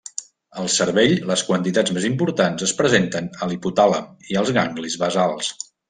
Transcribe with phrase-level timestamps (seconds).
[0.61, 5.57] Al cervell, les quantitats més importants es presenten a l'hipotàlem i els ganglis basals.